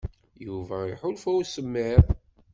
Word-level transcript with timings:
Yuba 0.45 0.75
iḥulfa 0.93 1.29
i 1.33 1.37
usemmiḍ. 1.39 2.05